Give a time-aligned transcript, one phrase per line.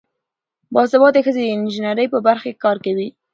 [0.73, 3.07] باسواده ښځې د انجینرۍ په برخه کې کار کوي.